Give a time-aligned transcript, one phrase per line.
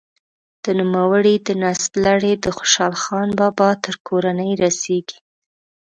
[0.63, 5.17] د نوموړي د نسب لړۍ د خوشحال خان بابا تر کورنۍ رسیږي.